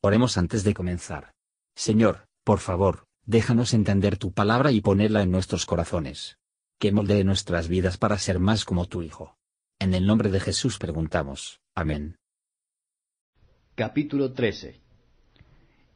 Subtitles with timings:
[0.00, 1.32] Oremos antes de comenzar.
[1.74, 6.38] Señor, por favor, déjanos entender tu palabra y ponerla en nuestros corazones.
[6.78, 9.36] Que moldee nuestras vidas para ser más como tu Hijo.
[9.80, 11.60] En el nombre de Jesús preguntamos.
[11.74, 12.16] Amén.
[13.74, 14.80] Capítulo 13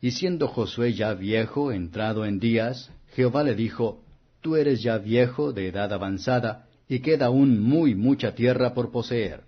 [0.01, 4.03] Y siendo Josué ya viejo, entrado en días, Jehová le dijo,
[4.41, 9.45] Tú eres ya viejo, de edad avanzada, y queda aún muy mucha tierra por poseer.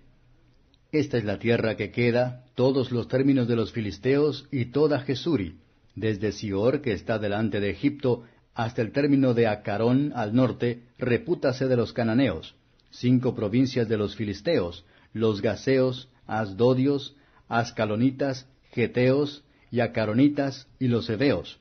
[0.95, 5.57] Esta es la tierra que queda, todos los términos de los filisteos y toda Jesuri,
[5.93, 11.67] desde Sior, que está delante de Egipto, hasta el término de Acarón al norte, repútase
[11.67, 12.55] de los cananeos,
[12.91, 17.17] cinco provincias de los filisteos, los gaseos, asdodios,
[17.49, 21.59] ascalonitas, geteos y acaronitas y los heveos.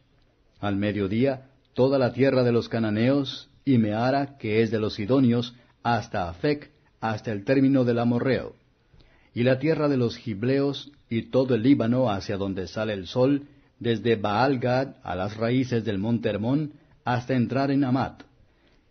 [0.60, 5.56] Al mediodía, toda la tierra de los cananeos, y Meara, que es de los sidonios,
[5.82, 8.55] hasta Afec, hasta el término del amorreo
[9.34, 13.48] y la tierra de los Gibleos, y todo el Líbano hacia donde sale el sol,
[13.80, 16.72] desde Baal-Gad a las raíces del monte Hermón,
[17.04, 18.22] hasta entrar en Amat.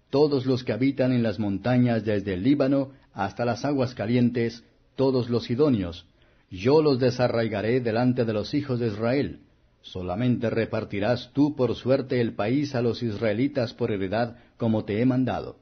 [0.09, 4.63] Todos los que habitan en las montañas desde el Líbano hasta las aguas calientes,
[4.95, 6.05] todos los sidonios,
[6.51, 9.39] yo los desarraigaré delante de los hijos de Israel.
[9.81, 15.05] Solamente repartirás tú por suerte el país a los israelitas por heredad, como te he
[15.05, 15.57] mandado.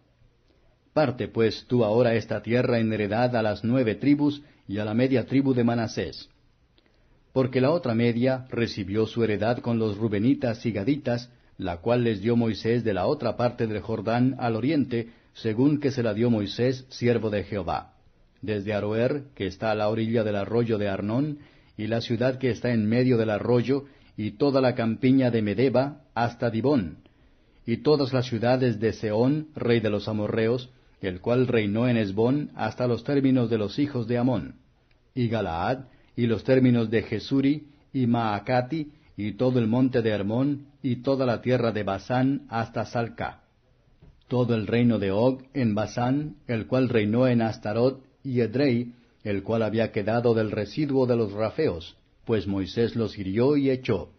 [0.93, 4.41] Parte pues tú ahora esta tierra en heredad a las nueve tribus
[4.72, 6.30] y a la media tribu de Manasés.
[7.33, 12.22] Porque la otra media recibió su heredad con los rubenitas y gaditas, la cual les
[12.22, 16.30] dio Moisés de la otra parte del Jordán al oriente, según que se la dio
[16.30, 17.95] Moisés, siervo de Jehová.
[18.41, 21.39] Desde Aroer, que está a la orilla del arroyo de Arnón,
[21.75, 26.03] y la ciudad que está en medio del arroyo, y toda la campiña de Medeba,
[26.16, 27.00] hasta Dibón,
[27.66, 30.69] y todas las ciudades de Seón, rey de los amorreos,
[31.02, 34.55] el cual reinó en Esbón hasta los términos de los hijos de Amón,
[35.16, 35.85] y Galaad,
[36.16, 41.25] y los términos de Jesuri, y Maacati, y todo el monte de Hermón, y toda
[41.25, 43.41] la tierra de Basán hasta Salca.
[44.28, 49.44] Todo el reino de Og en Basán, el cual reinó en Astarot y Edrei, el
[49.44, 54.12] cual había quedado del residuo de los rafeos, pues Moisés los hirió y echó.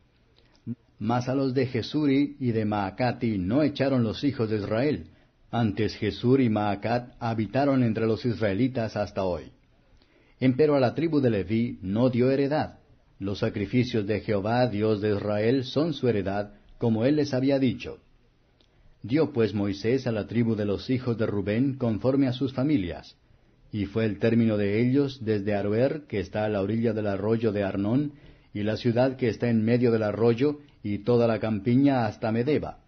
[0.99, 5.07] Mas a los de Jesuri y de Maacati no echaron los hijos de Israel,
[5.53, 9.53] antes Jesur y Maacat habitaron entre los israelitas hasta hoy.
[10.41, 12.79] Empero a la tribu de Leví no dio heredad.
[13.19, 17.99] Los sacrificios de Jehová, Dios de Israel, son su heredad, como él les había dicho.
[19.03, 23.17] Dio pues Moisés a la tribu de los hijos de Rubén conforme a sus familias.
[23.71, 27.53] Y fue el término de ellos desde Aroer, que está a la orilla del arroyo
[27.53, 28.13] de Arnón,
[28.55, 32.82] y la ciudad que está en medio del arroyo, y toda la campiña hasta Medeba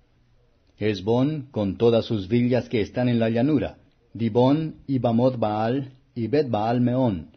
[1.52, 3.78] Con todas sus villas que están en la llanura,
[4.12, 7.30] Dibón, y Bamot Baal, y Bet Baal Meón,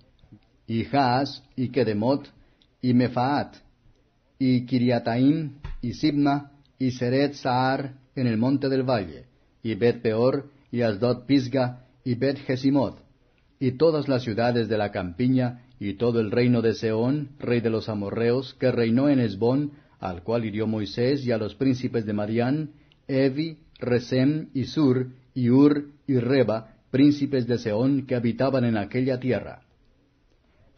[0.65, 2.27] y Jaas, y Kedemot,
[2.81, 3.55] y Mefaat,
[4.39, 9.25] y Kiriataim, y Sibna, y Seret Saar, en el monte del valle,
[9.61, 12.97] y Bet Peor, y Asdod Pisga, y Bet Jesimot,
[13.59, 17.69] y todas las ciudades de la campiña, y todo el reino de Seón, rey de
[17.69, 22.13] los amorreos, que reinó en Esbón, al cual hirió Moisés y a los príncipes de
[22.13, 22.71] Madián,
[23.07, 29.19] Evi, Resem y Sur, y Ur y Reba, príncipes de Seón que habitaban en aquella
[29.19, 29.61] tierra.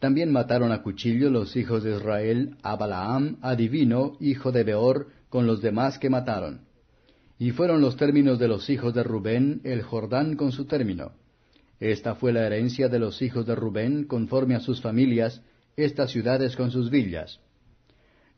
[0.00, 5.46] También mataron a cuchillo los hijos de Israel a Balaam, adivino, hijo de Beor, con
[5.46, 6.62] los demás que mataron.
[7.38, 11.12] Y fueron los términos de los hijos de Rubén, el Jordán con su término.
[11.78, 15.42] Esta fue la herencia de los hijos de Rubén, conforme a sus familias,
[15.76, 17.40] estas ciudades con sus villas.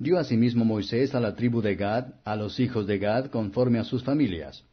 [0.03, 3.85] Dio asimismo Moisés a la tribu de Gad, a los hijos de Gad, conforme a
[3.85, 4.65] sus familias.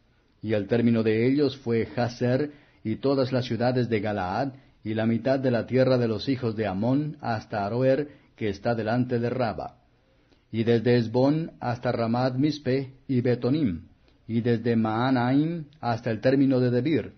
[0.41, 2.51] Y el término de ellos fue Jaser
[2.83, 4.53] y todas las ciudades de Galaad,
[4.83, 8.73] y la mitad de la tierra de los hijos de Amón hasta Aroer, que está
[8.73, 9.75] delante de Raba.
[10.51, 13.83] Y desde Esbón hasta Ramad Mispe y Betonim,
[14.27, 17.13] y desde Maanaim hasta el término de Debir,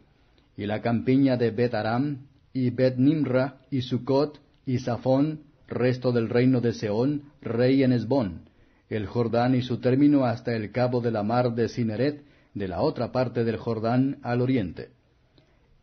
[0.58, 6.62] y la campiña de Betaram, y Bet Nimra, y Sucot, y Safón, resto del reino
[6.62, 8.42] de Seón, rey en Esbón,
[8.90, 12.24] el Jordán y su término hasta el cabo de la mar de Cineret,
[12.54, 14.90] de la otra parte del Jordán al oriente.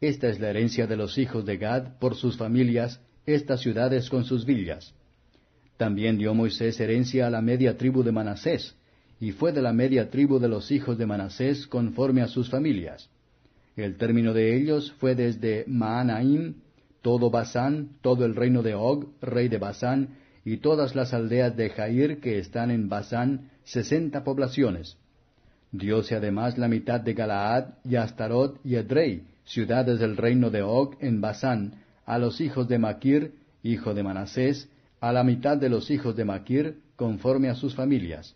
[0.00, 4.24] Esta es la herencia de los hijos de Gad por sus familias, estas ciudades con
[4.24, 4.94] sus villas.
[5.76, 8.76] También dio Moisés herencia a la media tribu de Manasés,
[9.20, 13.08] y fue de la media tribu de los hijos de Manasés conforme a sus familias.
[13.74, 16.54] El término de ellos fue desde Maanaim
[17.02, 21.70] todo Basán, todo el reino de Og, rey de Basán, y todas las aldeas de
[21.70, 24.96] Jair que están en Basán, sesenta poblaciones.
[25.72, 30.96] Diose además la mitad de Galaad y Astarot y Edrei, ciudades del reino de Og
[31.00, 34.68] en Basán, a los hijos de Maquir, hijo de Manasés,
[35.00, 38.34] a la mitad de los hijos de Maquir, conforme a sus familias.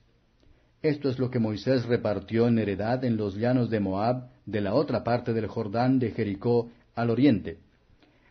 [0.82, 4.74] Esto es lo que Moisés repartió en heredad en los llanos de Moab, de la
[4.74, 7.58] otra parte del Jordán de Jericó, al oriente.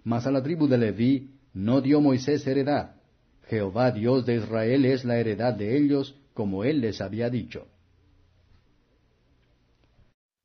[0.03, 2.95] Mas a la tribu de Leví no dio Moisés heredad.
[3.47, 7.67] Jehová Dios de Israel es la heredad de ellos, como él les había dicho.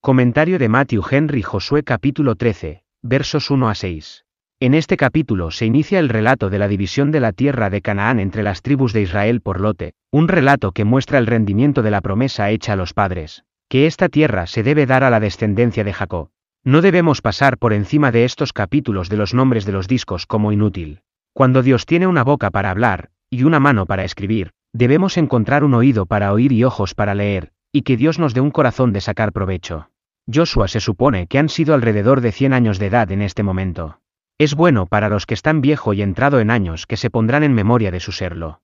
[0.00, 4.24] Comentario de Matthew Henry Josué capítulo 13, versos 1 a 6.
[4.60, 8.20] En este capítulo se inicia el relato de la división de la tierra de Canaán
[8.20, 12.00] entre las tribus de Israel por lote, un relato que muestra el rendimiento de la
[12.00, 15.92] promesa hecha a los padres, que esta tierra se debe dar a la descendencia de
[15.92, 16.30] Jacob.
[16.66, 20.50] No debemos pasar por encima de estos capítulos de los nombres de los discos como
[20.50, 21.00] inútil.
[21.32, 25.74] Cuando Dios tiene una boca para hablar, y una mano para escribir, debemos encontrar un
[25.74, 29.00] oído para oír y ojos para leer, y que Dios nos dé un corazón de
[29.00, 29.90] sacar provecho.
[30.28, 34.00] Joshua se supone que han sido alrededor de 100 años de edad en este momento.
[34.36, 37.54] Es bueno para los que están viejo y entrado en años que se pondrán en
[37.54, 38.60] memoria de su serlo.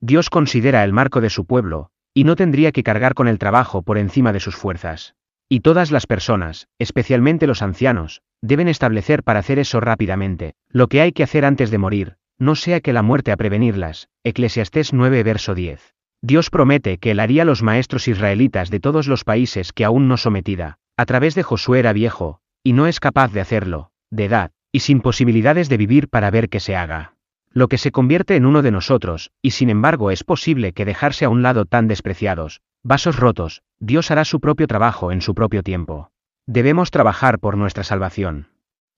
[0.00, 3.82] Dios considera el marco de su pueblo, y no tendría que cargar con el trabajo
[3.82, 5.14] por encima de sus fuerzas.
[5.54, 11.00] Y todas las personas, especialmente los ancianos, deben establecer para hacer eso rápidamente, lo que
[11.00, 14.08] hay que hacer antes de morir, no sea que la muerte a prevenirlas.
[14.24, 15.94] Eclesiastés 9 verso 10.
[16.22, 20.16] Dios promete que él haría los maestros israelitas de todos los países que aún no
[20.16, 24.50] sometida, a través de Josué era viejo, y no es capaz de hacerlo, de edad,
[24.72, 27.14] y sin posibilidades de vivir para ver que se haga.
[27.52, 31.26] Lo que se convierte en uno de nosotros, y sin embargo es posible que dejarse
[31.26, 35.62] a un lado tan despreciados, vasos rotos, Dios hará su propio trabajo en su propio
[35.62, 36.10] tiempo.
[36.46, 38.48] Debemos trabajar por nuestra salvación.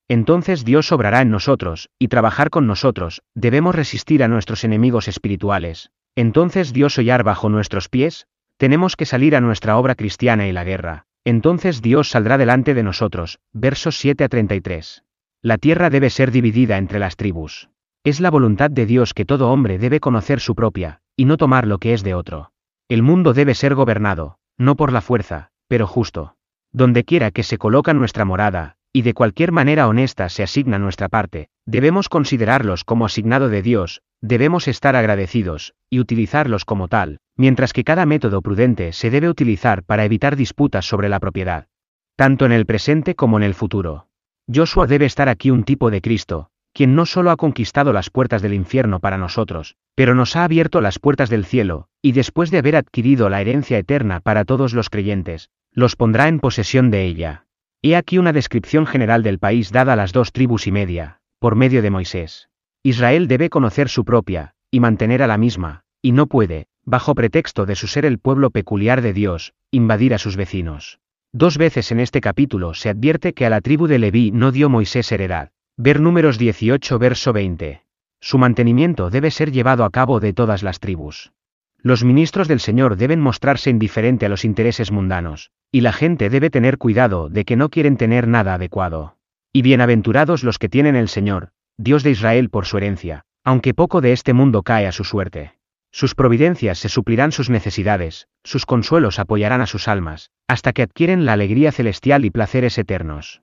[0.08, 5.90] Entonces Dios obrará en nosotros, y trabajar con nosotros, debemos resistir a nuestros enemigos espirituales.
[6.16, 10.64] Entonces Dios hollar bajo nuestros pies, tenemos que salir a nuestra obra cristiana y la
[10.64, 13.40] guerra, entonces Dios saldrá delante de nosotros.
[13.52, 15.04] Versos 7 a 33.
[15.42, 17.68] La tierra debe ser dividida entre las tribus.
[18.04, 21.66] Es la voluntad de Dios que todo hombre debe conocer su propia, y no tomar
[21.66, 22.52] lo que es de otro.
[22.88, 26.36] El mundo debe ser gobernado, no por la fuerza, pero justo.
[26.70, 31.08] Donde quiera que se coloca nuestra morada, y de cualquier manera honesta se asigna nuestra
[31.08, 37.72] parte, debemos considerarlos como asignado de Dios, debemos estar agradecidos, y utilizarlos como tal, mientras
[37.72, 41.66] que cada método prudente se debe utilizar para evitar disputas sobre la propiedad.
[42.14, 44.06] Tanto en el presente como en el futuro.
[44.52, 48.42] Joshua debe estar aquí un tipo de Cristo, quien no solo ha conquistado las puertas
[48.42, 52.58] del infierno para nosotros, pero nos ha abierto las puertas del cielo, y después de
[52.58, 57.46] haber adquirido la herencia eterna para todos los creyentes, los pondrá en posesión de ella.
[57.80, 61.56] He aquí una descripción general del país dada a las dos tribus y media, por
[61.56, 62.50] medio de Moisés.
[62.82, 67.64] Israel debe conocer su propia, y mantener a la misma, y no puede, bajo pretexto
[67.64, 70.98] de su ser el pueblo peculiar de Dios, invadir a sus vecinos.
[71.32, 74.68] Dos veces en este capítulo se advierte que a la tribu de Leví no dio
[74.68, 75.52] Moisés heredad.
[75.78, 77.82] Ver números 18 verso 20.
[78.18, 81.32] Su mantenimiento debe ser llevado a cabo de todas las tribus.
[81.76, 86.48] Los ministros del Señor deben mostrarse indiferente a los intereses mundanos, y la gente debe
[86.48, 89.18] tener cuidado de que no quieren tener nada adecuado.
[89.52, 94.00] Y bienaventurados los que tienen el Señor, Dios de Israel por su herencia, aunque poco
[94.00, 95.56] de este mundo cae a su suerte.
[95.92, 101.26] Sus providencias se suplirán sus necesidades, sus consuelos apoyarán a sus almas, hasta que adquieren
[101.26, 103.42] la alegría celestial y placeres eternos.